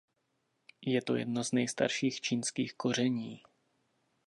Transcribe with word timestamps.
Je 0.81 1.01
to 1.01 1.15
jedno 1.15 1.43
z 1.43 1.51
nejstarších 1.51 2.21
čínských 2.21 2.73
koření. 2.73 3.41